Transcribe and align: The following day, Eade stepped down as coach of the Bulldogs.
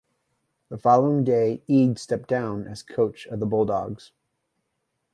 The 0.69 0.79
following 0.79 1.23
day, 1.23 1.61
Eade 1.69 1.99
stepped 1.99 2.27
down 2.27 2.67
as 2.67 2.81
coach 2.81 3.27
of 3.27 3.39
the 3.39 3.45
Bulldogs. 3.45 4.11